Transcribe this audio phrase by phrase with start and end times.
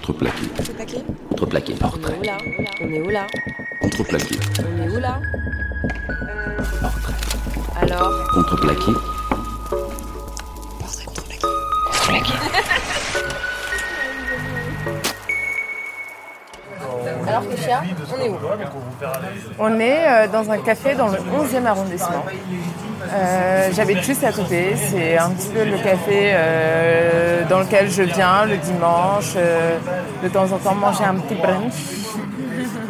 [0.00, 0.46] Contreplaqué.
[0.56, 1.74] Contreplaqué Contreplaqué.
[1.74, 2.18] Portrait.
[2.80, 3.26] On est où là
[3.80, 4.38] Contreplaqué.
[4.58, 5.20] On est où là
[6.80, 7.14] Portrait.
[7.76, 8.92] Alors Contreplaqué.
[10.78, 12.32] Portrait contreplaqué.
[17.30, 18.36] Alors Kéchia, on est où
[19.60, 22.24] On est euh, dans un café dans le 11e arrondissement.
[23.12, 24.74] Euh, J'habite juste à côté.
[24.76, 29.78] C'est un petit peu le café euh, dans lequel je viens le dimanche, euh,
[30.24, 31.72] de temps en temps manger un petit brunch,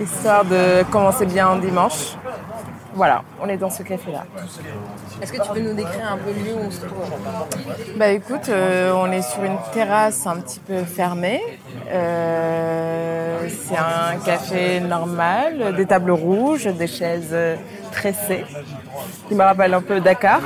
[0.02, 2.16] histoire de commencer bien un dimanche.
[2.94, 4.24] Voilà, on est dans ce café-là.
[5.22, 7.04] Est-ce que tu peux nous décrire un peu le lieu où on se trouve?
[7.96, 11.40] Bah écoute, euh, on est sur une terrasse un petit peu fermée.
[11.88, 17.34] Euh, c'est un café normal, des tables rouges, des chaises
[17.92, 18.44] tressées,
[19.28, 20.40] qui me rappellent un peu Dakar.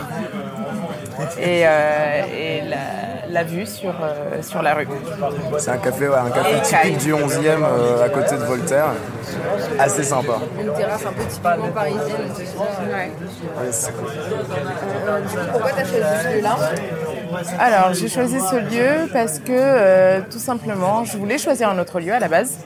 [1.38, 2.76] Et, euh, et la,
[3.34, 4.86] la vue sur, euh, sur la rue.
[5.58, 8.86] C'est un café, ouais, un café typique du 11e euh, à côté de Voltaire.
[9.78, 10.34] Assez sympa.
[10.58, 12.30] Une terrasse un peu typiquement parisienne,
[12.84, 13.10] Ouais.
[13.60, 14.08] Ouais, cool.
[15.08, 16.56] Euh, du coup, pourquoi t'as choisi ce lieu-là
[17.58, 22.00] Alors, j'ai choisi ce lieu parce que, euh, tout simplement, je voulais choisir un autre
[22.00, 22.58] lieu à la base.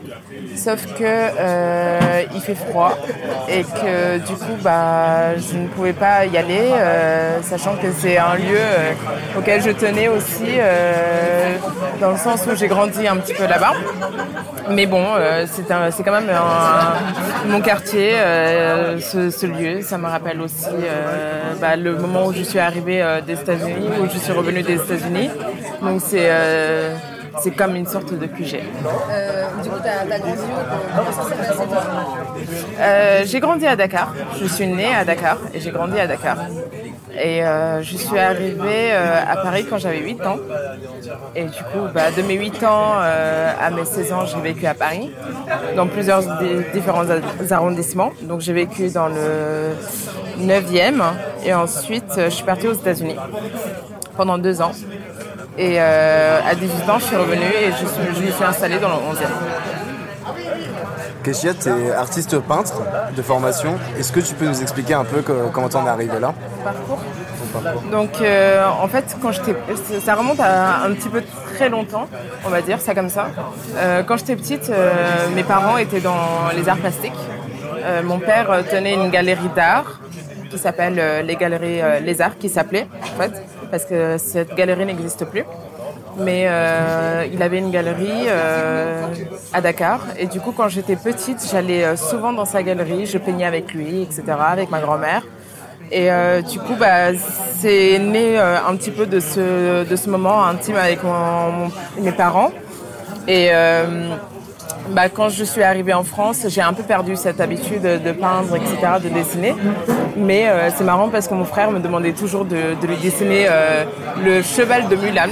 [0.57, 2.99] Sauf que euh, il fait froid
[3.49, 8.19] et que du coup, bah, je ne pouvais pas y aller, euh, sachant que c'est
[8.19, 8.59] un lieu
[9.37, 10.59] auquel je tenais aussi,
[12.01, 13.73] dans le sens où j'ai grandi un petit peu là-bas.
[14.71, 15.67] Mais bon, euh, c'est
[16.03, 19.83] quand même un- mon quartier, euh, ce, ce lieu.
[19.83, 24.07] Ça me rappelle aussi euh, bah, le moment où je suis arrivée des États-Unis, où
[24.13, 25.31] je suis revenue des États-Unis.
[25.83, 26.31] Donc c'est
[27.41, 28.57] c'est comme une sorte de QG.
[29.11, 31.83] Euh, Du coup, t'as grandi où Comment ça s'est passé toi
[33.25, 34.13] j'ai grandi à Dakar.
[34.41, 36.37] Je suis née à Dakar et j'ai grandi à Dakar.
[37.15, 40.37] Et euh, je suis arrivée euh, à Paris quand j'avais 8 ans.
[41.35, 44.67] Et du coup, bah, de mes 8 ans euh, à mes 16 ans, j'ai vécu
[44.67, 45.11] à Paris,
[45.77, 47.05] dans plusieurs di- différents
[47.51, 48.13] arrondissements.
[48.23, 49.75] Donc j'ai vécu dans le
[50.41, 51.03] 9e.
[51.45, 53.17] Et ensuite, je suis partie aux États-Unis
[54.17, 54.73] pendant deux ans.
[55.57, 58.95] Et à 18 ans, je suis revenue et je, je me suis installée dans le
[58.95, 59.27] 11e.
[61.23, 62.75] Kéchia, tu es artiste peintre
[63.17, 63.77] de formation.
[63.99, 66.33] Est-ce que tu peux nous expliquer un peu que- comment t'en es arrivé là?
[66.65, 66.99] Parcours
[67.53, 69.55] parcours Donc euh, en fait, quand j'étais,
[70.05, 71.23] ça remonte à un petit peu
[71.57, 72.07] très longtemps,
[72.47, 73.27] on va dire ça comme ça.
[73.77, 74.91] Euh, quand j'étais petite, euh,
[75.35, 76.17] mes parents étaient dans
[76.57, 77.13] les arts plastiques.
[78.05, 80.01] Mon père tenait une galerie d'art
[80.51, 83.33] qui s'appelle les galeries Les Arts, qui s'appelait en fait,
[83.71, 85.45] parce que cette galerie n'existe plus.
[86.19, 89.07] Mais euh, il avait une galerie euh,
[89.53, 90.01] à Dakar.
[90.19, 93.73] Et du coup, quand j'étais petite, j'allais euh, souvent dans sa galerie, je peignais avec
[93.73, 95.23] lui, etc., avec ma grand-mère.
[95.91, 96.11] Et
[96.43, 97.15] du coup, bah,
[97.61, 100.99] c'est né un petit peu de ce, de ce moment intime avec
[101.99, 102.51] mes parents.
[103.27, 103.51] Et
[104.91, 108.57] bah, quand je suis arrivée en France, j'ai un peu perdu cette habitude de peindre,
[108.57, 109.55] etc., de dessiner.
[110.17, 113.85] Mais euh, c'est marrant parce que mon frère me demandait toujours de, lui dessiner euh,
[114.25, 115.29] le cheval de Mulan.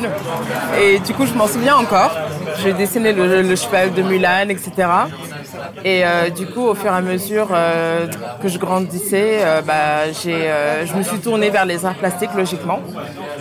[0.80, 2.12] Et du coup, je m'en souviens encore.
[2.62, 4.72] J'ai dessiné le, cheval de Mulan, etc.
[5.84, 7.48] Et euh, du coup, au fur et à mesure
[8.42, 12.80] que je grandissais, bah, je me suis tournée vers les arts plastiques logiquement.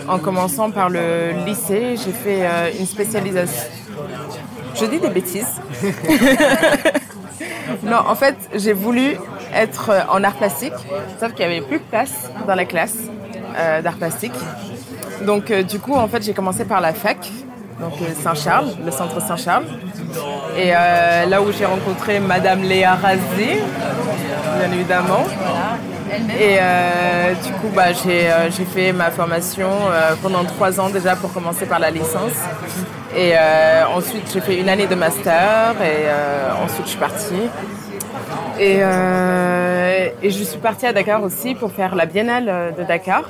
[0.08, 2.46] En commençant par le lycée, j'ai fait
[2.78, 3.70] une spécialisation.
[4.78, 5.60] Je dis des bêtises.
[7.82, 9.16] non, en fait, j'ai voulu
[9.54, 10.72] être euh, en art plastique,
[11.18, 12.96] sauf qu'il n'y avait plus de place dans la classe
[13.56, 14.34] euh, d'art plastique.
[15.22, 17.30] Donc, euh, du coup, en fait, j'ai commencé par la fac,
[17.80, 19.66] donc Saint-Charles, le centre Saint-Charles.
[20.56, 23.60] Et là où j'ai rencontré Madame Léa Razé,
[24.58, 25.24] bien évidemment.
[26.38, 31.16] Et euh, du coup, bah, j'ai euh, fait ma formation euh, pendant trois ans déjà
[31.16, 32.32] pour commencer par la licence.
[33.16, 33.32] Et
[33.94, 36.04] ensuite, j'ai fait une année de master et
[36.62, 37.48] ensuite je suis partie.
[38.60, 38.80] Et,
[40.22, 43.22] et je suis partie à Dakar aussi pour faire la Biennale de Dakar,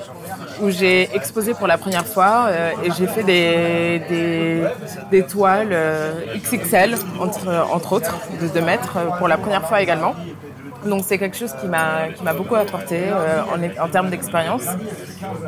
[0.61, 2.49] où j'ai exposé pour la première fois
[2.85, 4.03] et j'ai fait des,
[5.13, 5.77] des, toiles
[6.37, 10.17] XXL, entre, entre autres, de 2 mètres, pour la première fois également.
[10.85, 14.65] Donc c'est quelque chose qui m'a qui m'a beaucoup apporté euh, en, en termes d'expérience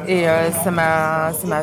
[0.06, 1.62] et euh, ça m'a ça m'a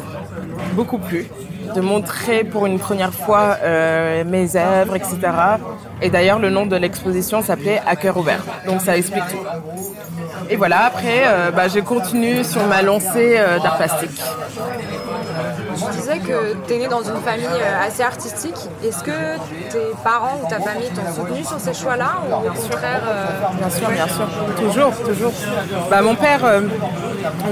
[0.74, 1.28] beaucoup plu
[1.76, 5.18] de montrer pour une première fois euh, mes œuvres etc.
[6.02, 9.46] Et d'ailleurs le nom de l'exposition s'appelait À cœur ouvert donc ça explique tout.
[10.50, 11.24] Et voilà après
[11.56, 14.22] bah, j'ai continué sur ma lancée d'art plastique.
[16.26, 18.56] Que tu es né dans une famille euh, assez artistique.
[18.84, 19.12] Est-ce que
[19.72, 23.26] tes parents ou ta famille t'ont soutenu sur ces choix-là ou au contraire euh,
[23.58, 24.28] Bien sûr, bien sûr.
[24.58, 25.32] Toujours, toujours.
[25.90, 26.62] Bah, mon père euh,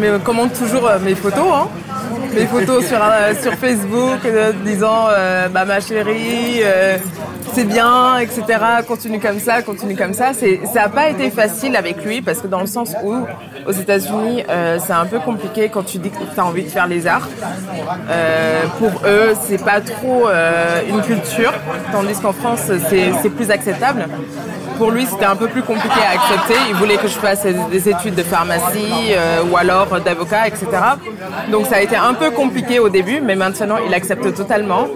[0.01, 1.45] me commande toujours mes photos.
[1.53, 1.67] hein.
[2.33, 2.99] mes photos sur,
[3.41, 4.19] sur Facebook,
[4.65, 5.07] disant
[5.51, 6.61] bah, ma chérie,
[7.53, 8.43] c'est bien, etc.
[8.87, 10.31] Continue comme ça, continue comme ça.
[10.33, 10.45] Ça
[10.81, 13.15] n'a pas été facile avec lui parce que dans le sens où
[13.67, 14.43] aux États-Unis,
[14.79, 17.27] c'est un peu compliqué quand tu dis que tu as envie de faire les arts.
[18.79, 21.53] Pour eux, c'est pas trop euh, une culture,
[21.91, 24.05] tandis qu'en France, c'est, plus acceptable.
[24.77, 26.59] Pour lui, c'était un peu plus compliqué à accepter.
[26.69, 30.65] Il voulait que je fasse des études de pharmacie euh, ou alors d'avocat, etc.
[31.51, 34.87] Donc ça a été un peu compliqué au début, mais maintenant il accepte totalement.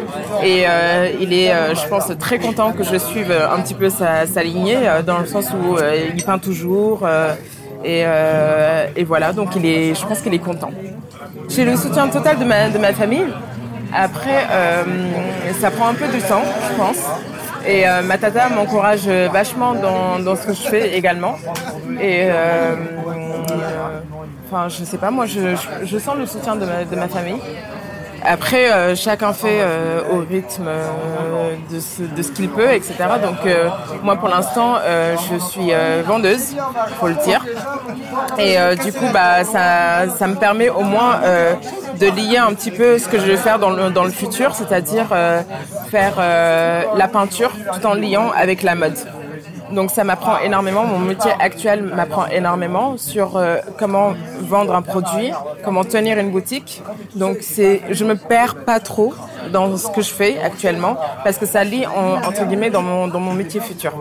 [0.44, 3.90] Et euh, il est, euh, je pense, très content que je suive un petit peu
[3.90, 7.02] sa, lignée, euh, dans le sens où euh, il peint toujours.
[7.04, 7.34] euh,
[7.84, 10.72] et, euh, et voilà, donc il est, je pense qu'il est content.
[11.50, 13.28] J'ai le soutien total de ma, de ma famille.
[13.94, 14.84] Après, euh,
[15.60, 17.04] ça prend un peu de temps, je pense.
[17.66, 21.36] Et euh, ma tata m'encourage vachement dans, dans ce que je fais également.
[22.00, 22.76] Et euh,
[24.48, 27.42] enfin, je sais pas, moi, je, je, sens le soutien de de ma famille.
[28.26, 32.96] Après, euh, chacun fait euh, au rythme euh, de ce, de ce qu'il peut, etc.
[33.22, 33.70] Donc, euh,
[34.04, 36.56] moi, pour l'instant, euh, je suis euh, vendeuse,
[37.00, 37.44] faut le dire.
[38.38, 41.20] Et du coup, bah, ça, ça me permet au moins
[42.00, 44.54] de lier un petit peu ce que je vais faire dans le, dans le futur,
[44.54, 45.08] c'est-à-dire
[45.90, 48.98] faire la peinture tout en liant avec la mode.
[49.72, 55.32] Donc ça m'apprend énormément, mon métier actuel m'apprend énormément sur euh, comment vendre un produit,
[55.64, 56.82] comment tenir une boutique.
[57.16, 59.14] Donc c'est, je me perds pas trop
[59.52, 63.08] dans ce que je fais actuellement parce que ça lie en- entre guillemets dans mon,
[63.08, 63.94] dans mon métier futur.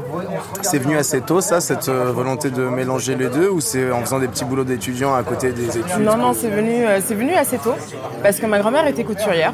[0.62, 4.00] C'est venu assez tôt, ça, cette euh, volonté de mélanger les deux, ou c'est en
[4.00, 6.00] faisant des petits boulots d'étudiants à côté des études?
[6.00, 7.74] Non, non, c'est venu, euh, c'est venu assez tôt
[8.22, 9.52] parce que ma grand-mère était couturière.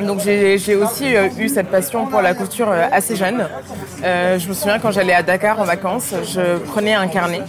[0.00, 3.46] Donc j'ai j'ai aussi euh, eu cette passion pour la couture assez jeune.
[4.04, 7.42] Euh, je me souviens quand j'allais à Dakar en vacances, je prenais un carnet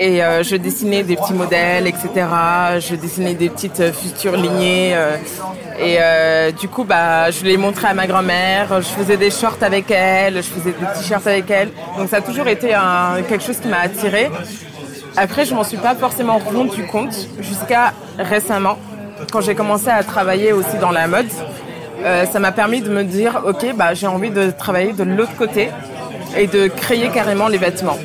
[0.00, 2.08] et euh, je dessinais des petits modèles, etc.
[2.78, 4.92] Je dessinais des petites euh, futures lignées.
[4.94, 8.80] euh, et du coup, bah, je les montrais à ma grand-mère.
[8.80, 11.70] Je faisais des shorts avec elle, je faisais des t-shirts avec elle.
[11.96, 12.74] Donc ça a toujours été
[13.28, 14.30] quelque chose qui m'a attirée.
[15.16, 18.78] Après, je m'en suis pas forcément rendu compte jusqu'à récemment,
[19.32, 21.28] quand j'ai commencé à travailler aussi dans la mode.
[22.30, 25.70] Ça m'a permis de me dire, ok, bah, j'ai envie de travailler de l'autre côté
[26.36, 27.98] et de créer carrément les vêtements,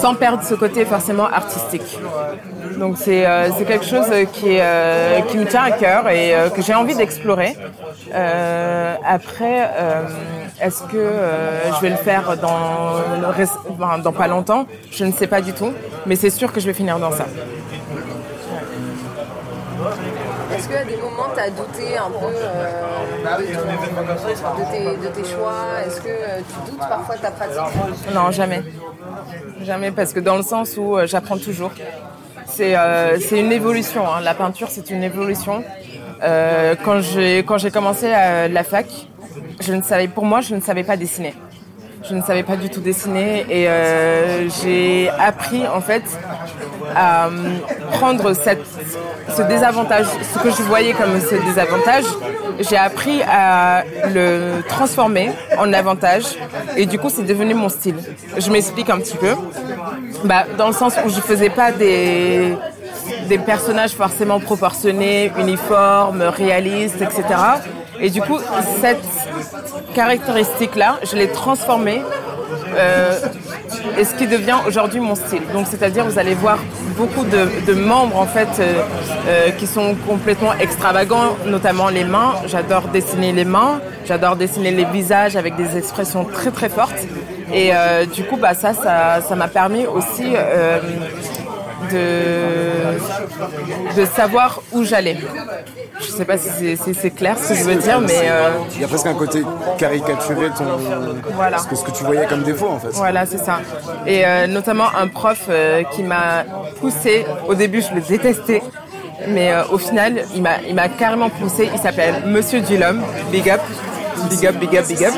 [0.00, 1.98] sans perdre ce côté forcément artistique.
[2.78, 6.62] Donc c'est euh, quelque chose qui, euh, qui me tient à cœur et euh, que
[6.62, 7.56] j'ai envie d'explorer.
[8.14, 10.02] Euh, après, euh,
[10.60, 11.04] est-ce que
[11.74, 14.66] je vais le faire dans, dans pas longtemps?
[14.90, 15.72] Je ne sais pas du tout,
[16.06, 17.26] mais c'est sûr que je vais finir dans ça.
[20.54, 23.36] Est-ce qu'à des moments, tu as douté un peu euh,
[24.96, 25.64] de, tes, choix?
[25.86, 28.14] Est-ce que euh, tu doutes parfois de ta pratique?
[28.14, 28.62] Non, jamais.
[29.62, 31.72] Jamais, parce que dans le sens où euh, j'apprends toujours.
[32.46, 32.74] C'est
[33.40, 34.06] une évolution.
[34.06, 34.20] hein.
[34.22, 35.64] La peinture, c'est une évolution.
[36.20, 38.86] Quand j'ai commencé à la fac,
[39.60, 41.34] je ne savais, pour moi, je ne savais pas dessiner.
[42.08, 43.68] Je ne savais pas du tout dessiner et
[44.62, 46.02] j'ai appris en fait
[46.96, 47.58] euh,
[47.92, 52.04] prendre ce désavantage, ce que je voyais comme ce désavantage,
[52.58, 56.24] j'ai appris à le transformer en avantage
[56.76, 57.96] et du coup c'est devenu mon style.
[58.36, 59.34] Je m'explique un petit peu.
[60.24, 62.54] Bah, dans le sens où je faisais pas des,
[63.28, 67.24] des personnages forcément proportionnés, uniformes, réalistes, etc.
[68.00, 68.38] Et du coup,
[68.80, 69.02] cette
[69.94, 72.02] caractéristique-là, je l'ai transformée
[73.98, 75.42] et ce qui devient aujourd'hui mon style.
[75.52, 76.58] Donc, c'est-à-dire, vous allez voir
[76.96, 78.82] beaucoup de, membres en fait euh,
[79.26, 82.34] euh, qui sont complètement extravagants, notamment les mains.
[82.46, 87.06] J'adore dessiner les mains, j'adore dessiner les visages avec des expressions très très fortes.
[87.52, 90.78] Et euh, du coup, bah ça, ça, m'a permis aussi euh,
[91.92, 92.98] de
[94.00, 95.16] de savoir où j'allais.
[96.00, 98.84] Je sais pas si c'est- clair ce que je veux dire, mais euh, Il y
[98.84, 99.42] a presque un côté
[99.78, 100.64] caricaturé de ton...
[101.34, 101.58] Voilà.
[101.58, 102.88] ce, que, ce que tu voyais comme défaut, en fait.
[102.92, 103.60] Voilà, c'est ça.
[104.06, 106.44] Et euh, notamment un prof euh, qui m'a
[106.80, 107.26] poussé.
[107.46, 108.62] Au début, je le détestais.
[109.28, 111.68] Mais au final, il m'a, carrément poussé.
[111.74, 113.02] Il s'appelle Monsieur Dulhomme.
[113.30, 113.60] Big up.
[114.30, 115.14] Big up, big up, big up.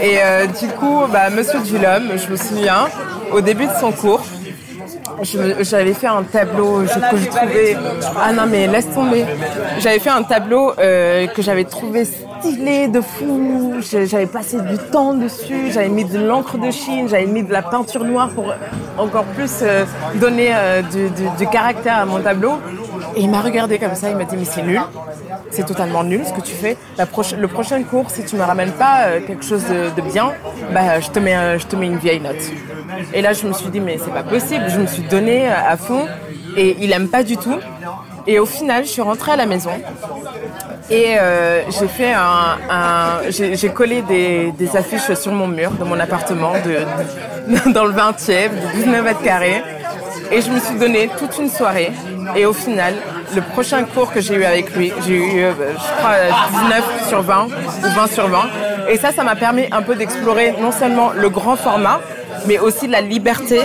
[0.00, 2.88] Et euh, du coup, bah, Monsieur Dulhomme, je me souviens,
[3.32, 4.22] au début de son cours,
[5.22, 7.76] j'avais fait un tableau je- que je trouvais.
[8.20, 9.24] Ah non, mais laisse tomber.
[9.78, 13.74] J'avais fait un tableau euh, que j'avais trouvé stylé de fou.
[13.80, 15.70] J'ai- J'avais passé du temps dessus.
[15.70, 17.08] J'avais mis de l'encre de Chine.
[17.08, 18.52] J'avais mis de la peinture noire pour
[18.98, 19.84] encore plus euh,
[20.16, 22.58] donner euh, du, caractère à mon tableau.
[23.16, 24.10] Et il m'a regardé comme ça.
[24.10, 24.80] Il m'a dit Mais c'est nul.
[25.50, 26.76] C'est totalement nul ce que tu fais.
[26.96, 27.06] La
[27.38, 30.32] le prochain cours, si tu me ramènes pas quelque chose de, bien,
[30.72, 32.50] bah, je, te mets, je te mets une vieille note.
[33.14, 34.64] Et là, je me suis dit, mais c'est pas possible.
[34.68, 36.06] Je me suis donné euh, à fond
[36.56, 37.58] et il aime pas du tout.
[38.26, 39.72] Et au final, je suis rentrée à la maison
[40.90, 46.52] et euh, j'ai fait un, j'ai collé des, affiches sur mon mur de mon appartement
[46.52, 49.62] de, dans le 20e, de 19 mètres carrés.
[50.30, 51.92] Et je me suis donné toute une soirée.
[52.36, 52.94] Et au final,
[53.34, 56.30] le prochain cours que j'ai eu avec lui, j'ai eu, euh, je crois, euh,
[56.64, 58.38] 19 sur 20 ou 20 sur 20.
[58.88, 62.00] Et ça, ça m'a permis un peu d'explorer non seulement le grand format,
[62.46, 63.60] mais aussi la liberté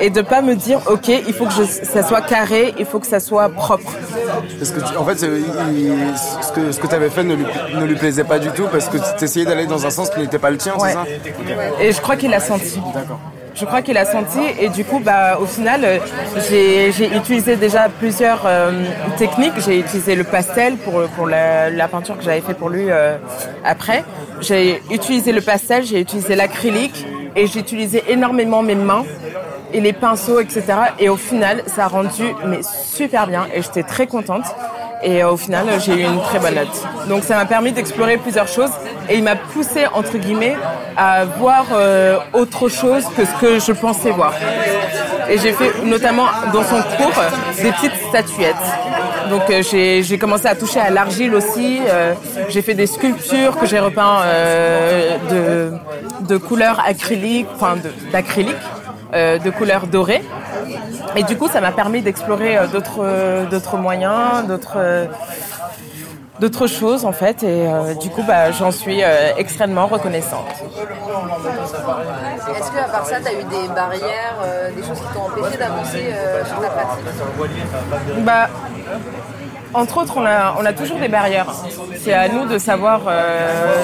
[0.00, 2.98] et de pas me dire, ok, il faut que je- ça soit carré, il faut
[2.98, 3.92] que ça soit propre.
[4.58, 5.92] Parce que tu- en fait, il-
[6.42, 8.66] ce que, ce que tu avais fait ne lui, ne lui plaisait pas du tout
[8.72, 10.88] parce que tu essayais d'aller dans un sens qui n'était pas le tien, Ouais.
[10.88, 11.04] c'est ça?
[11.80, 12.80] Et je crois qu'il a senti.
[13.54, 15.86] Je crois qu'il a senti et du coup, bah, au final,
[16.50, 18.72] j'ai j'ai utilisé déjà plusieurs euh,
[19.16, 19.52] techniques.
[19.64, 23.16] J'ai utilisé le pastel pour, pour la, la peinture que j'avais fait pour lui euh,
[23.64, 24.02] après.
[24.40, 29.04] J'ai utilisé le pastel, j'ai utilisé l'acrylique et j'ai utilisé énormément mes mains
[29.72, 30.64] et les pinceaux, etc.
[30.98, 34.44] Et au final, ça a rendu mais super bien et j'étais très contente.
[35.02, 37.08] Et euh, au final, j'ai eu une très bonne note.
[37.08, 38.70] Donc ça m'a permis d'explorer plusieurs choses
[39.10, 40.56] et il m'a poussé, entre guillemets,
[40.96, 44.32] à voir euh, autre chose que ce que je pensais voir.
[45.28, 47.22] Et j'ai fait notamment dans son cours
[47.62, 48.54] des petites statuettes.
[49.30, 51.80] Donc euh, j'ai j'ai commencé à toucher à l'argile aussi.
[51.88, 52.12] euh,
[52.48, 55.76] j'ai fait des sculptures que j'ai repeint euh, de,
[56.28, 58.56] de couleurs acryliques, enfin de- d'acrylique,
[59.14, 60.22] euh, de couleurs dorées.
[61.16, 64.78] Et du coup, ça m'a permis d'explorer euh, d'autres euh, d'autres moyens, d'autres
[66.40, 67.42] d'autres choses en fait.
[67.42, 70.46] Et euh, du coup, bah, j'en suis euh, extrêmement reconnaissante.
[72.58, 75.26] Est-ce que à part ça, tu as eu des barrières, euh, des choses qui t'ont
[75.30, 76.04] empêché d'avancer
[76.48, 77.04] sur ta pratique?
[78.24, 78.48] Bah,
[79.72, 81.46] entre autres, on a, on a toujours des barrières.
[81.98, 83.00] C'est à nous de savoir,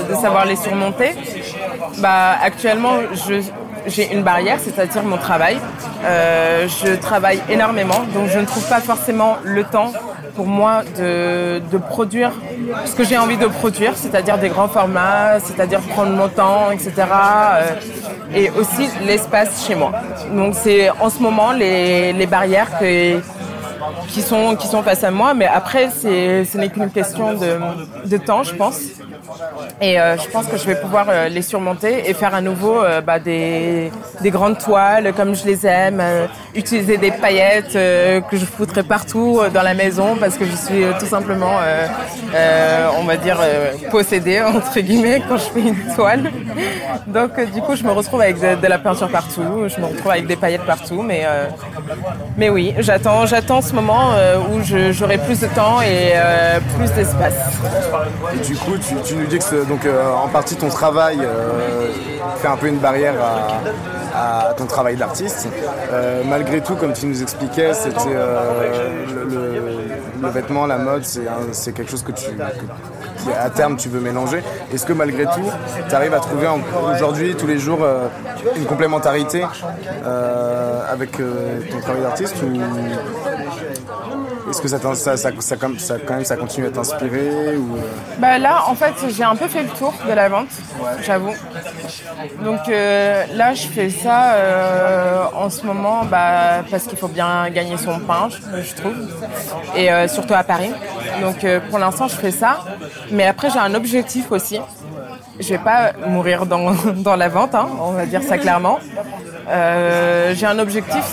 [0.08, 1.14] de savoir les surmonter.
[1.98, 2.94] Bah, actuellement,
[3.86, 5.58] j'ai une barrière, c'est-à-dire mon travail.
[6.04, 9.92] Euh, je travaille énormément, donc je ne trouve pas forcément le temps
[10.36, 12.32] pour moi de, de produire
[12.84, 16.92] ce que j'ai envie de produire, c'est-à-dire des grands formats, c'est-à-dire prendre mon temps, etc.
[16.98, 17.74] euh,
[18.34, 19.92] et aussi l'espace chez moi.
[20.32, 22.70] Donc c'est en ce moment les, les barrières
[24.08, 27.58] qui sont, qui sont face à moi, mais après, ce n'est qu'une question de,
[28.08, 28.78] de temps, je pense.
[29.82, 32.82] Et euh, je pense que je vais pouvoir euh, les surmonter et faire à nouveau
[32.82, 36.02] euh, bah, des, des grandes toiles comme je les aime,
[36.54, 41.06] utiliser des paillettes que je foutrai partout dans la maison parce que je suis tout
[41.06, 41.58] simplement,
[42.98, 43.38] on va dire,
[43.90, 46.30] possédée, entre guillemets, quand je fais une toile.
[47.06, 50.26] Donc du coup, je me retrouve avec de, la peinture partout, je me retrouve avec
[50.26, 51.24] des paillettes partout, mais,
[52.36, 54.10] mais oui, j'attends, j'attends ce moment
[54.50, 54.60] où
[54.90, 56.14] j'aurai plus de temps et
[56.76, 57.34] plus d'espace.
[58.46, 61.92] Du coup, tu, nous dis que donc, euh, en partie ton travail euh,
[62.38, 63.14] fait un peu une barrière
[64.12, 65.48] à, ton travail d'artiste.
[65.92, 68.16] Euh, malgré tout, comme tu nous expliquais, c'était
[69.14, 74.42] le, vêtement, la mode, c'est quelque chose que tu, qui à terme tu veux mélanger.
[74.74, 75.48] Est-ce que malgré tout,
[75.88, 76.48] tu arrives à trouver
[76.92, 77.86] aujourd'hui, tous les jours,
[78.56, 79.44] une complémentarité
[80.90, 82.34] avec ton travail d'artiste
[84.50, 84.68] est-ce que
[86.24, 87.76] ça, continue à t'inspirer ou...
[87.76, 87.80] euh,
[88.18, 90.48] Bah là, en fait, j'ai un peu fait le tour de la vente,
[91.04, 91.34] j'avoue.
[92.42, 97.48] Donc euh, là, je fais ça euh, en ce moment bah, parce qu'il faut bien
[97.50, 98.94] gagner son pain, je, trouve,
[99.76, 100.72] et surtout à Paris.
[101.20, 102.64] Donc pour l'instant, je fais ça.
[103.10, 104.60] Mais après, j'ai un objectif aussi.
[105.38, 108.78] Je vais pas mourir dans, la vente, hein, on va dire ça clairement.
[109.48, 111.04] J'ai un objectif,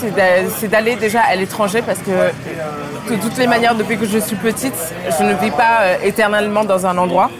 [0.58, 2.30] c'est d'aller déjà à l'étranger parce que
[3.10, 4.74] de toutes les manières, depuis que je suis petite,
[5.18, 7.30] je ne vis pas euh, éternellement dans un endroit.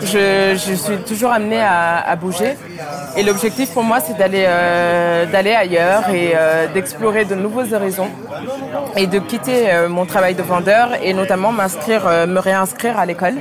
[0.00, 2.56] Je, je suis toujours amenée à, bouger.
[3.16, 8.08] Et l'objectif pour moi, c'est d'aller euh, d'aller ailleurs et euh, d'explorer de nouveaux horizons
[8.96, 13.36] et de quitter mon travail de vendeur et notamment m'inscrire, me réinscrire à l'école,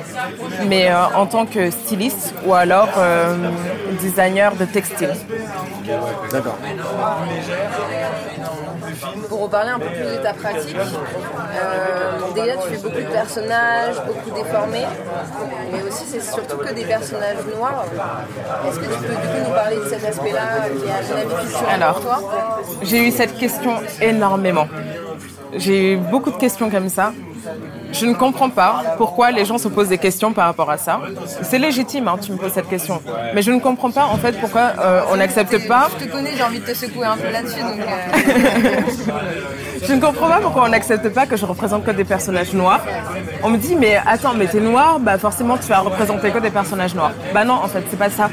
[0.68, 2.90] mais en tant que styliste ou alors
[4.00, 5.14] designer de textile.
[6.32, 6.58] D'accord.
[9.42, 13.96] Pour reparler un peu plus de ta pratique, euh, déjà tu fais beaucoup de personnages,
[14.06, 14.86] beaucoup déformés,
[15.72, 17.86] mais aussi c'est surtout que des personnages noirs.
[18.68, 21.34] Est-ce que tu peux du coup nous parler de cet aspect-là qui est à mon
[21.34, 22.02] avis culturel Alors.
[22.02, 22.22] toi
[22.84, 24.68] J'ai eu cette question énormément.
[25.56, 27.12] J'ai eu beaucoup de questions comme ça.
[27.94, 31.00] Je ne comprends pas pourquoi les gens se posent des questions par rapport à ça.
[31.42, 33.02] C'est légitime, hein, tu me poses cette question.
[33.34, 35.90] Mais je ne comprends pas en fait pourquoi euh, on n'accepte pas.
[36.00, 39.12] Je te connais, j'ai envie de te secouer un peu là-dessus, donc euh,
[39.88, 42.82] Je ne comprends pas pourquoi on n'accepte pas que je représente que des personnages noirs.
[43.44, 46.52] On me dit mais attends mais t'es noir, bah forcément tu vas représenter que des
[46.52, 47.14] personnages noirs.
[47.34, 48.30] Bah non en fait c'est pas ça.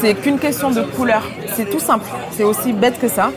[0.00, 1.22] C'est qu'une question de couleur.
[1.54, 2.06] C'est tout simple.
[2.30, 3.30] C'est aussi bête que ça.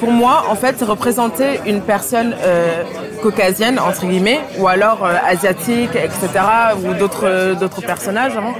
[0.00, 2.82] Pour moi, en fait, représenter une personne euh,
[3.22, 6.28] caucasienne, entre guillemets, ou alors euh, asiatique, etc.,
[6.84, 8.54] ou d'autres d'autres personnages, hein,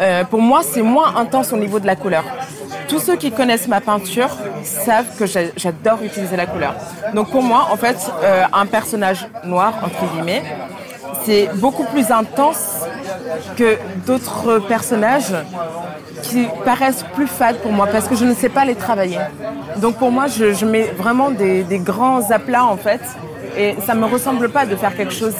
[0.00, 2.24] euh, pour moi, c'est moins intense au niveau de la couleur.
[2.88, 4.28] Tous ceux qui connaissent ma peinture
[4.62, 6.74] savent que j'a- j'adore utiliser la couleur.
[7.14, 7.96] Donc pour moi, en fait,
[8.52, 10.42] un personnage noir, entre guillemets,
[11.24, 12.84] c'est beaucoup plus intense
[13.56, 15.34] que d'autres personnages
[16.22, 19.18] qui paraissent plus fades pour moi parce que je ne sais pas les travailler.
[19.78, 23.00] Donc pour moi, je, mets vraiment des, grands aplats en fait
[23.56, 25.34] et ça me ressemble pas de faire quelque chose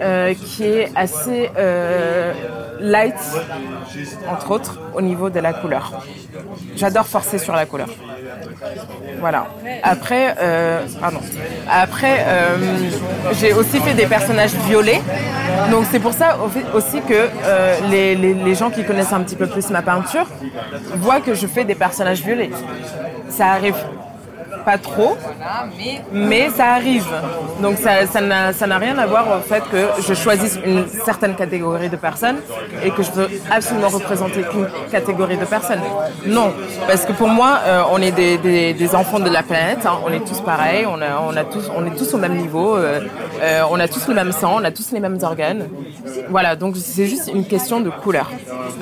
[0.00, 2.32] euh, qui est assez euh,
[2.80, 3.14] light,
[4.28, 6.04] entre autres, au niveau de la couleur.
[6.76, 7.88] J'adore forcer sur la couleur.
[9.20, 9.46] Voilà.
[9.82, 10.80] Après, euh,
[12.26, 12.56] euh,
[13.38, 15.00] j'ai aussi fait des personnages violets.
[15.70, 16.36] Donc c'est pour ça
[16.74, 20.26] aussi que euh, les, les- les gens qui connaissent un petit peu plus ma peinture
[20.96, 22.50] voient que je fais des personnages violets.
[23.30, 23.74] Ça arrive
[24.66, 25.16] pas trop,
[26.12, 27.06] mais ça arrive.
[27.62, 31.94] Donc ça n'a rien à voir au fait que je choisisse une certaine catégorie de
[31.96, 32.38] personnes
[32.84, 35.84] et que je veux absolument représenter qu'une catégorie de personnes.
[36.26, 36.52] Non,
[36.88, 39.98] parce que pour moi, euh, on est des, enfants de la planète, hein.
[40.04, 42.76] on est tous pareils, on, a, on, a tous, on est tous au même niveau,
[42.76, 43.00] euh,
[43.42, 45.68] euh, on a tous le même sang, on a tous les mêmes organes.
[46.28, 48.30] Voilà, donc c'est juste une question de couleur.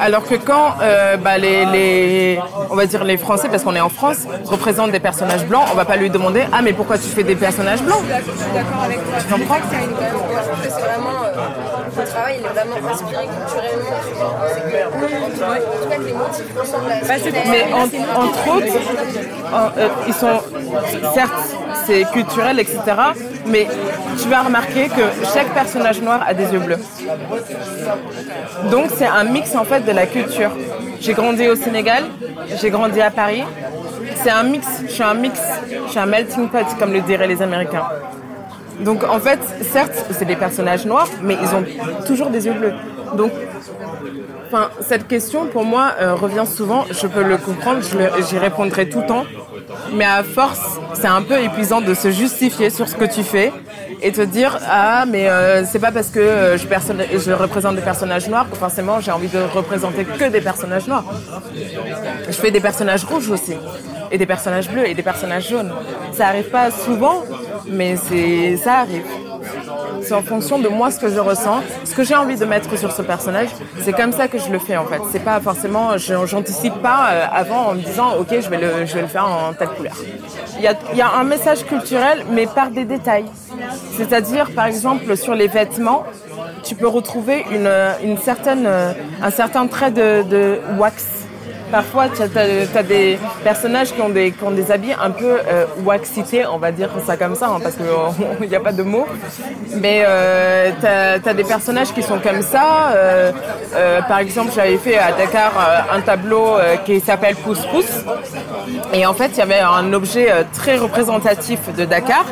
[0.01, 0.77] Alors que quand
[1.23, 5.01] bah, les, les, on va dire les Français, parce qu'on est en France, représentent des
[5.01, 7.99] personnages blancs, on va pas lui demander ah mais pourquoi tu fais des personnages blancs?
[8.07, 9.15] Je suis d'accord avec toi.
[9.19, 11.25] Tu comprends C'est une- moi, je trouve que c'est vraiment.
[11.25, 13.97] euh, le travail, il est vraiment inspiré culturellement.
[14.55, 17.15] C'est que, en tout cas, que les motifs ressemblent à Bah,
[17.51, 18.77] Mais en- entre autres,
[19.53, 20.41] en- euh, ils sont
[21.15, 21.33] certes
[21.87, 22.79] c'est culturel, etc.
[23.47, 23.67] Mais
[24.23, 25.03] tu vas remarquer que
[25.35, 26.79] chaque personnage noir a des yeux bleus.
[28.71, 30.51] Donc c'est un mix en fait de la culture.
[31.01, 32.05] J'ai grandi au Sénégal,
[32.61, 33.45] j'ai grandi à Paris.
[34.25, 35.39] C'est un mix, je suis un mix,
[35.69, 37.85] je suis un melting pot comme le diraient les Américains.
[38.81, 41.63] Donc en fait, certes, c'est des personnages noirs, mais ils ont
[42.07, 42.73] toujours des yeux bleus.
[43.19, 43.33] Donc
[44.81, 46.87] cette question, pour moi, euh, revient souvent.
[46.91, 47.83] Je peux le comprendre,
[48.27, 49.27] j'y répondrai tout le temps.
[49.93, 53.53] Mais à force, c'est un peu épuisant de se justifier sur ce que tu fais
[54.01, 58.29] et te dire ah mais euh, c'est pas parce que euh, je représente des personnages
[58.29, 61.05] noirs que forcément j'ai envie de représenter que des personnages noirs.
[62.27, 63.55] Je fais des personnages rouges aussi
[64.11, 65.73] et des personnages bleus et des personnages jaunes.
[66.13, 67.23] Ça arrive pas souvent,
[67.67, 67.97] mais
[68.57, 69.05] ça arrive.
[70.03, 72.77] C'est en fonction de moi ce que je ressens, ce que j'ai envie de mettre
[72.79, 73.49] sur ce personnage.
[73.81, 75.01] C'est comme ça que je le fais en fait.
[75.11, 78.95] C'est pas forcément, j'anticipe pas euh, avant en me disant ok je vais le, je
[78.95, 79.97] vais le faire en telle couleur.
[80.59, 83.27] Il y a, y a un message culturel mais par des détails.
[83.97, 86.05] C'est-à-dire par exemple sur les vêtements,
[86.63, 91.24] tu peux retrouver une, certaine, euh, un certain trait de wax.
[91.75, 95.65] Parfois, tu as, des personnages qui ont des, qui ont des habits un peu euh,
[95.85, 99.09] waxités, on va dire ça comme ça, hein, parce qu'il n'y a pas de mots.
[99.75, 100.05] Mais
[100.81, 102.93] tu as, des personnages qui sont comme ça.
[102.95, 103.33] euh,
[103.75, 108.05] euh, par exemple, j'avais fait à Dakar euh, un tableau euh, qui s'appelle Pousse Pousse.
[108.93, 112.25] Et en fait, il y avait un objet euh, très représentatif de Dakar.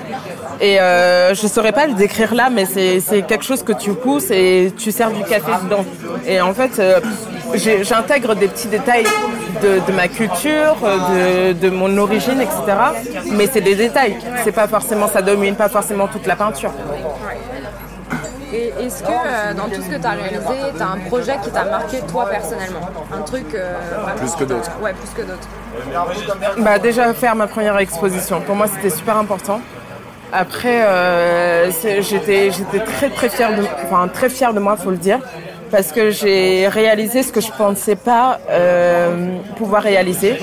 [0.61, 4.31] Et euh, je saurais pas le décrire là, mais c'est quelque chose que tu pousses
[4.31, 5.85] et tu sers du café dedans.
[6.27, 7.01] Et en fait, euh,
[7.55, 9.05] j'intègre des petits détails
[9.63, 12.61] de, de ma culture, euh, de, de mon origine, etc.
[13.33, 14.17] Mais c'est des détails.
[14.45, 16.73] C'est pas forcément, ça domine pas forcément toute la peinture.
[18.55, 21.37] Et est-ce que euh, dans tout ce que tu as réalisé, tu as un projet
[21.43, 22.87] qui t'a marqué toi personnellement?
[23.11, 24.71] Un truc euh, vraiment- Plus que d'autres.
[24.83, 25.49] Ouais, plus que d'autres.
[26.59, 28.43] Bah déjà faire ma première exposition.
[28.43, 29.61] Pour moi, c'était super important.
[30.35, 32.51] Après, euh, j'étais
[32.85, 35.19] très très fière de, enfin très fière de moi, faut le dire,
[35.73, 40.39] parce que j'ai réalisé ce que je pensais pas euh, pouvoir réaliser,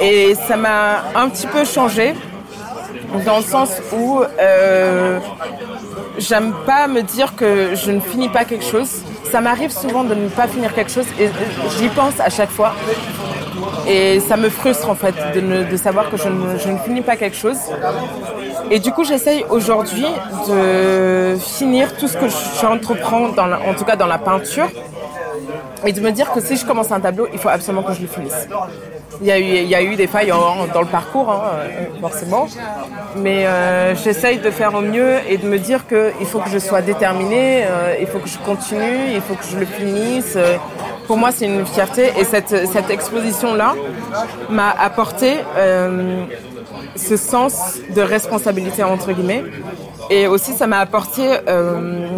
[0.00, 2.14] et ça m'a un petit peu changé
[3.26, 5.18] dans le sens où euh,
[6.18, 8.90] j'aime pas me dire que je ne finis pas quelque chose.
[9.30, 11.28] Ça m'arrive souvent de ne pas finir quelque chose et
[11.78, 12.74] j'y pense à chaque fois.
[13.86, 17.16] Et ça me frustre en fait de, ne- de savoir que je ne, finis pas
[17.16, 17.58] quelque chose.
[18.70, 20.06] Et du coup, j'essaye aujourd'hui
[20.48, 22.26] de finir tout ce que
[22.60, 24.68] j'entreprends, dans en tout cas dans la peinture,
[25.84, 28.02] et de me dire que si je commence un tableau, il faut absolument que je
[28.02, 28.48] le finisse.
[29.20, 30.32] Il y a eu, il y a eu des failles
[30.72, 32.46] dans le parcours, hein, euh, forcément,
[33.16, 36.58] mais euh, j'essaye de faire au mieux et de me dire qu'il faut que je
[36.58, 40.36] sois déterminée, euh, il faut que je continue, il faut que je le finisse.
[41.12, 43.74] Pour moi, c'est une fierté et cette, cette exposition-là
[44.48, 46.24] m'a apporté euh,
[46.96, 49.44] ce sens de responsabilité entre guillemets.
[50.08, 52.16] Et aussi, ça m'a apporté euh,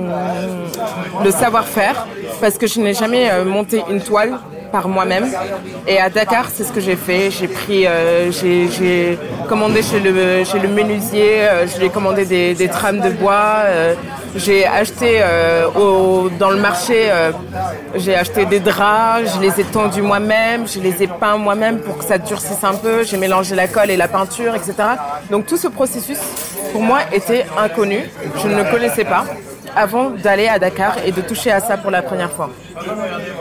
[1.25, 2.07] le savoir-faire
[2.41, 4.39] parce que je n'ai jamais euh, monté une toile
[4.71, 5.27] par moi-même.
[5.89, 7.33] Et à Dakar, c'est ce que j'ai fait.
[7.33, 7.87] J'ai pris,
[8.31, 13.11] j'ai commandé chez le, chez le menuisier, je lui ai commandé des, des trames de
[13.11, 13.65] bois.
[14.37, 17.31] J'ai acheté euh, au, dans le marché, euh,
[17.95, 21.99] j'ai acheté des draps, je les ai tendus moi-même, je les ai peints moi-même pour
[21.99, 23.05] que ça durcisse un peu.
[23.05, 24.75] J'ai mélangé la colle et la peinture, etc.
[25.31, 26.19] Donc tout ce processus,
[26.73, 28.01] pour moi, était inconnu.
[28.43, 29.25] Je ne le connaissais pas
[29.77, 32.51] avant d'aller à Dakar et de toucher à ça pour la première fois.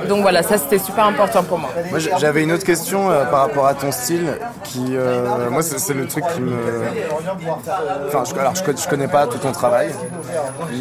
[0.07, 1.69] Donc voilà, ça c'était super important pour moi.
[1.89, 5.93] Moi, j'avais une autre question euh, par rapport à ton style, qui, euh, moi, c'est
[5.93, 6.53] le truc qui me,
[8.07, 9.91] enfin, alors je, je connais pas tout ton travail,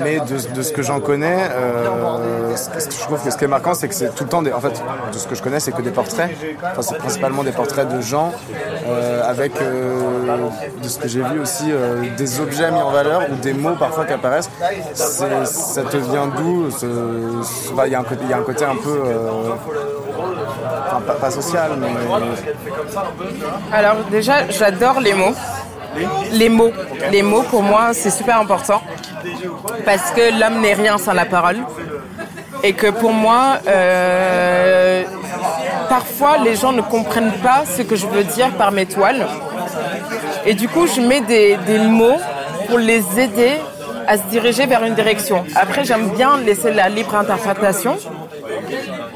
[0.03, 3.49] mais de, ce que j'en connais, euh, ce que- je trouve que ce qui est
[3.49, 5.61] marquant, c'est que c'est tout le temps des, en fait, de ce que je connais,
[5.61, 6.31] c'est que des portraits.
[6.65, 8.33] Enfin, c'est principalement des portraits de gens
[9.25, 11.73] avec, de ce que j'ai vu aussi,
[12.17, 14.51] des objets mis en valeur ou des mots parfois qui apparaissent.
[14.95, 16.69] Ça te vient d'où
[17.75, 19.51] bah, Il y, a un côté- côté un peu euh,
[21.21, 21.89] pas, social, mais.
[23.73, 25.35] Alors déjà, j'adore les mots.
[26.33, 26.73] Les mots.
[27.11, 28.83] Les mots, pour moi, c'est super important.
[29.85, 31.59] Parce que l'homme n'est rien sans la parole.
[32.63, 35.03] Et que pour moi, euh,
[35.89, 39.27] parfois, les gens ne comprennent pas ce que je veux dire par mes toiles.
[40.47, 42.21] Et du coup, je mets des mots
[42.69, 43.59] pour les aider
[44.07, 45.45] à se diriger vers une direction.
[45.55, 47.97] Après, j'aime bien laisser la libre interprétation.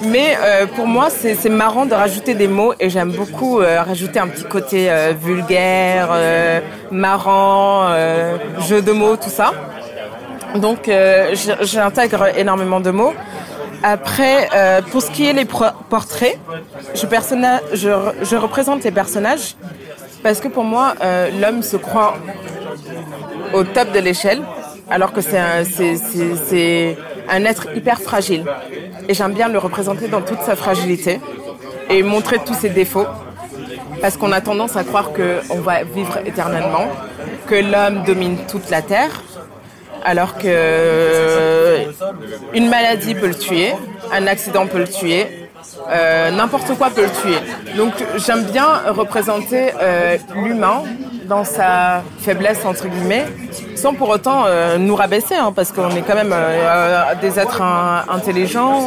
[0.03, 4.19] Mais euh, pour moi, c'est marrant de rajouter des mots et j'aime beaucoup euh, rajouter
[4.19, 8.37] un petit côté euh, vulgaire, euh, marrant, euh,
[8.69, 9.53] jeu de mots, tout ça.
[10.57, 13.15] Donc, euh, j'intègre énormément de mots.
[13.83, 14.49] Après,
[14.91, 16.39] pour ce qui est les portraits,
[16.95, 17.07] je,
[17.75, 17.91] je,
[18.23, 19.55] je représente les personnages
[20.23, 20.95] parce que pour moi,
[21.41, 22.15] l'homme se croit
[23.53, 24.43] au top de l'échelle,
[24.91, 25.63] alors que c'est un,
[27.29, 28.45] un être hyper fragile.
[29.09, 31.21] Et j'aime bien le représenter dans toute sa fragilité
[31.91, 33.07] et montrer tous ses défauts.
[34.01, 36.89] Parce qu'on a tendance à croire qu'on va vivre éternellement,
[37.47, 39.23] que l'homme domine toute la terre,
[40.05, 41.87] alors que
[42.55, 43.73] une maladie peut le tuer,
[44.13, 45.49] un accident peut le tuer,
[45.89, 47.39] euh, n'importe quoi peut le tuer.
[47.77, 50.83] Donc j'aime bien représenter euh, l'humain
[51.27, 53.27] dans sa faiblesse entre guillemets,
[53.75, 57.63] sans pour autant euh, nous rabaisser, hein, parce qu'on est quand même euh, des êtres
[57.63, 58.81] in- intelligents,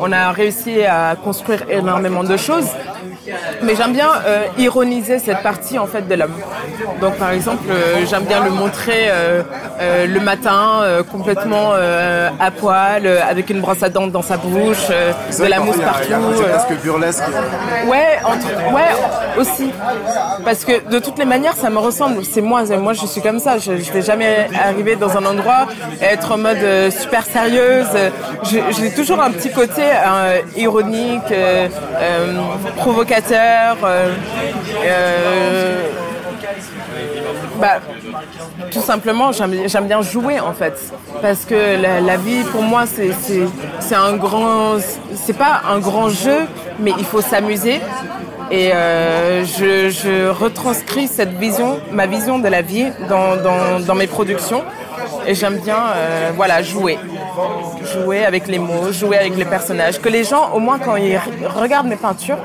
[0.00, 2.68] on a réussi à construire énormément de choses.
[3.62, 6.34] Mais j'aime bien euh, ironiser cette partie en fait de l'homme.
[7.00, 9.42] Donc par exemple, euh, j'aime bien le montrer euh,
[10.06, 15.60] le matin complètement à poil, avec une brosse à dents dans sa bouche, de la
[15.60, 16.12] mousse partout.
[16.42, 16.48] euh.
[16.52, 17.22] presque burlesque.
[17.86, 18.92] Ouais, entre, ouais,
[19.38, 19.70] aussi.
[20.44, 22.24] Parce que de toutes les manières, ça me ressemble.
[22.24, 23.58] C'est moi, c'est- moi je suis comme ça.
[23.58, 25.66] Je ne vais jamais arriver dans un endroit
[26.00, 26.58] et être en mode
[26.90, 27.86] super sérieuse.
[28.44, 29.82] J'ai toujours un petit côté
[30.56, 31.32] ironique,
[32.76, 33.13] provocateur.
[33.32, 34.14] Euh,
[34.84, 35.88] euh,
[37.60, 37.80] bah,
[38.70, 40.74] tout simplement, j'aime bien jouer en fait,
[41.22, 44.76] parce que la, vie pour moi c'est un grand,
[45.14, 46.46] c'est pas un grand jeu,
[46.80, 47.80] mais il faut s'amuser.
[48.50, 54.62] Et euh, je, retranscris cette vision, ma vision de la vie dans, mes productions.
[55.26, 55.78] Et j'aime bien
[56.36, 56.98] voilà, jouer.
[57.92, 60.00] Jouer avec les mots, jouer avec les personnages.
[60.00, 62.38] Que les gens, au moins quand ils re- regardent mes peintures,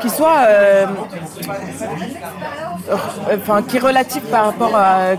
[0.00, 0.86] qu'ils soient euh,
[3.34, 5.12] enfin, qui est relatif par rapport à,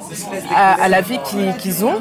[0.56, 1.20] à- à la vie
[1.60, 2.00] qu'ils ont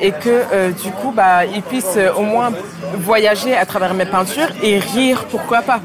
[0.00, 2.50] et que euh, du coup bah, ils puissent euh, au moins
[2.94, 5.80] voyager à travers mes peintures et rire pourquoi pas.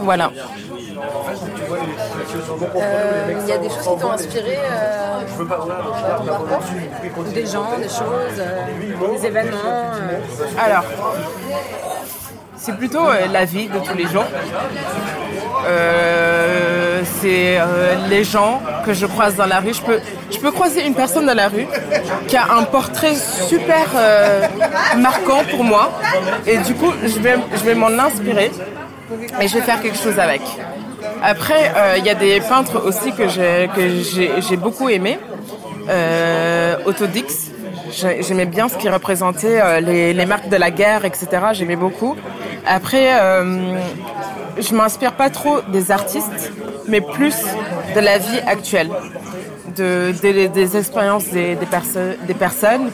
[0.00, 0.30] Voilà.
[2.76, 5.20] Euh, Il y a des choses qui t'ont inspiré euh,
[7.34, 9.92] Des gens, des choses, euh, des événements.
[10.64, 10.84] Alors,
[12.58, 14.24] c'est plutôt euh, la vie de tous les jours.
[15.66, 19.74] Euh, c'est euh, les gens que je croise dans la rue.
[19.74, 21.66] Je peux, je peux croiser une personne dans la rue
[22.26, 24.46] qui a un portrait super euh,
[24.98, 25.90] marquant pour moi.
[26.46, 28.50] Et du coup, je vais, je vais m'en inspirer
[29.40, 30.42] et je vais faire quelque chose avec.
[31.22, 35.18] Après, il y a des peintres aussi que j'ai que j'ai j'ai beaucoup aimé.
[36.86, 37.50] Autodix,
[37.90, 41.26] J'ai- j'aimais bien ce qui représentait les marques de la guerre, etc.
[41.52, 42.14] J'aimais beaucoup.
[42.66, 43.76] Après, euh,
[44.58, 46.52] je m'inspire pas trop des artistes,
[46.88, 47.36] mais plus
[47.94, 48.90] de la vie actuelle,
[49.76, 51.66] de, des- expériences des, des,
[52.26, 52.90] des personnes,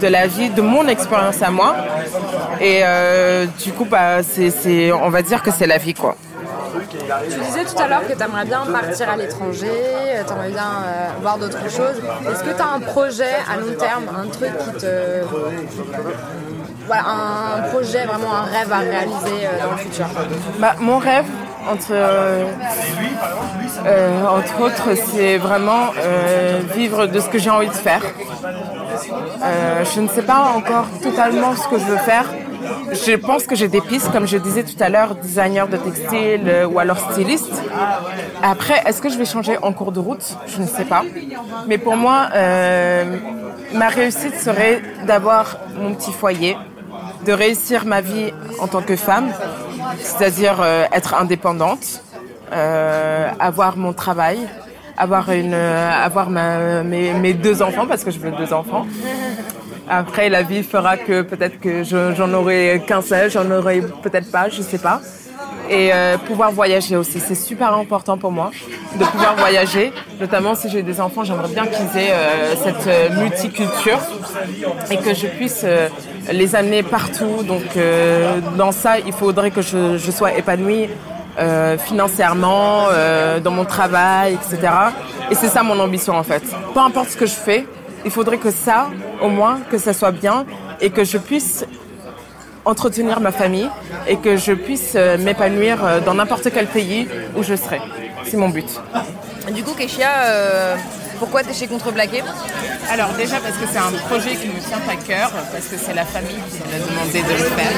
[0.00, 1.74] de la vie, de mon expérience à moi.
[2.60, 4.18] Et euh, du coup, bah,
[5.02, 6.16] on va dire que c'est la vie, quoi.
[7.30, 9.70] Tu disais tout à l'heure que tu aimerais bien partir à l'étranger,
[10.26, 11.98] tu aimerais bien euh, voir d'autres choses.
[12.30, 15.22] Est-ce que tu as un projet à long terme, un truc qui te,
[16.86, 20.06] voilà, un projet, vraiment un rêve à réaliser euh, dans le futur
[20.58, 21.26] Bah, mon rêve,
[21.68, 22.44] entre, euh,
[24.24, 28.02] entre autres, c'est vraiment euh, vivre de ce que j'ai envie de faire.
[29.94, 32.26] Je ne sais pas encore totalement ce que je veux faire.
[32.92, 36.66] Je pense que j'ai des pistes, comme je disais tout à l'heure, designer de textile
[36.70, 37.62] ou alors styliste.
[38.42, 40.36] Après, est-ce que je vais changer en cours de route?
[40.46, 41.04] Je ne sais pas.
[41.66, 42.28] Mais pour moi,
[43.72, 46.56] ma réussite serait d'avoir mon petit foyer,
[47.26, 49.32] de réussir ma vie en tant que femme,
[50.00, 52.02] c'est-à-dire euh, être indépendante,
[52.52, 54.38] euh, avoir mon travail,
[54.96, 58.86] avoir une, euh, avoir mes, deux enfants parce que je veux deux enfants.
[59.88, 64.30] Après, la vie fera que peut-être que je- j'en aurai qu'un seul, j'en aurai peut-être
[64.30, 65.00] pas, je sais pas.
[65.68, 68.50] Et euh, pouvoir voyager aussi, c'est super important pour moi
[68.98, 73.20] de pouvoir voyager, notamment si j'ai des enfants, j'aimerais bien qu'ils aient euh, cette euh,
[73.20, 73.98] multiculture
[74.90, 75.66] et que je puisse
[76.32, 77.42] les amener partout.
[77.42, 77.62] Donc
[78.56, 80.88] dans ça, il faudrait que je, je sois épanouie
[81.78, 82.86] financièrement,
[83.44, 84.72] dans mon travail, etc.
[85.30, 86.42] Et c'est ça mon ambition en fait.
[86.72, 87.66] Peu importe ce que je fais,
[88.04, 88.88] il faudrait que ça,
[89.20, 90.46] au moins, que ça soit bien
[90.80, 91.66] et que je puisse
[92.66, 93.70] entretenir ma famille
[94.06, 97.80] et que je puisse euh, m'épanouir euh, dans n'importe quel pays où je serai.
[98.24, 98.68] C'est mon but.
[99.54, 100.76] Du coup, Keshia, euh,
[101.18, 101.68] pourquoi tu es chez
[102.90, 105.94] Alors déjà parce que c'est un projet qui me tient à cœur, parce que c'est
[105.94, 107.72] la famille qui m'a demandé de le faire.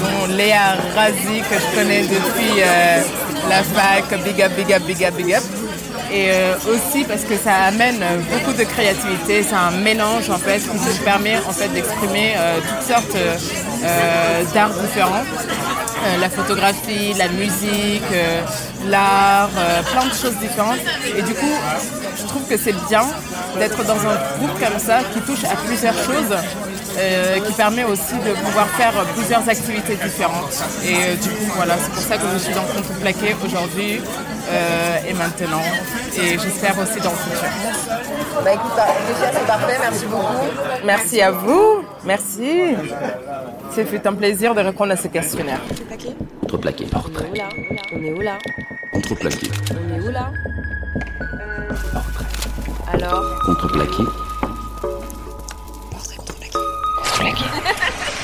[0.00, 3.00] Dont Léa Razi que je connais depuis euh,
[3.48, 5.42] la fac, big up, big up, big up, big up.
[6.16, 8.02] Et euh, aussi parce que ça amène
[8.32, 12.58] beaucoup de créativité, c'est un mélange en fait qui me permet en fait d'exprimer euh,
[12.66, 13.36] toutes sortes euh,
[13.84, 15.26] euh, d'arts différents.
[15.26, 18.40] Euh, la photographie, la musique, euh,
[18.88, 20.80] l'art, euh, plein de choses différentes.
[21.18, 21.54] Et du coup,
[22.18, 23.04] je trouve que c'est bien
[23.58, 26.34] d'être dans un groupe comme ça qui touche à plusieurs choses,
[26.98, 30.56] euh, qui permet aussi de pouvoir faire plusieurs activités différentes.
[30.82, 34.00] Et euh, du coup, voilà, c'est pour ça que je suis dans Contreplaqué aujourd'hui
[34.48, 35.62] euh, et maintenant.
[36.16, 37.48] Et j'espère aussi dans le futur.
[38.44, 40.46] Bah écoute, Keshia, c'est parfait, merci beaucoup.
[40.84, 41.84] Merci à vous.
[42.04, 42.76] Merci.
[43.72, 45.60] C'est fait un plaisir de répondre à ce questionnaire.
[46.40, 46.84] Contreplaqué.
[46.86, 47.30] Portrait.
[47.92, 48.38] On est où là?
[48.92, 49.50] Contreplaqué.
[49.70, 50.30] On est où là?
[52.92, 53.38] Alors?
[53.44, 54.04] Contreplaqué.
[55.92, 57.44] Contreplaqué.